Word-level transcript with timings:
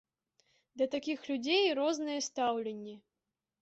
Да 0.83 0.87
такіх 0.95 1.19
людзей 1.33 1.63
рознае 1.83 2.19
стаўленне. 2.33 3.01